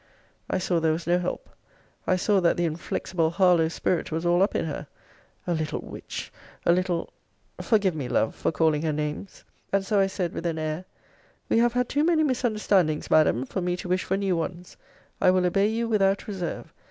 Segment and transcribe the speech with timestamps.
[0.49, 1.47] I saw there was no help.
[2.07, 4.87] I saw that the inflexible Harlowe spirit was all up in her.
[5.45, 6.33] A little witch!
[6.65, 7.13] A little
[7.61, 9.43] Forgive me, Love, for calling her names!
[9.71, 10.85] And so I said, with an air,
[11.49, 14.75] We have had too many misunderstandings, Madam, for me to wish for new ones:
[15.21, 16.73] I will obey you without reserve.